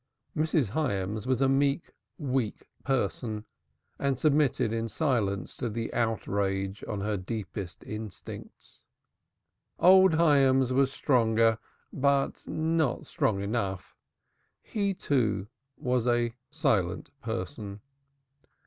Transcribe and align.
Mrs. 0.35 0.69
Hyams 0.69 1.27
was 1.27 1.43
a 1.43 1.47
meek, 1.47 1.93
weak 2.17 2.67
person 2.83 3.45
and 3.99 4.19
submitted 4.19 4.73
in 4.73 4.87
silence 4.87 5.55
to 5.57 5.69
the 5.69 5.93
outrage 5.93 6.83
on 6.87 7.01
her 7.01 7.17
deepest 7.17 7.83
instincts. 7.83 8.81
Old 9.77 10.15
Hyams 10.15 10.73
was 10.73 10.91
stronger, 10.91 11.59
but 11.93 12.47
not 12.47 13.05
strong 13.05 13.43
enough. 13.43 13.95
He, 14.63 14.95
too, 14.95 15.45
was 15.77 16.07
a 16.07 16.33
silent 16.49 17.11
person. 17.21 17.81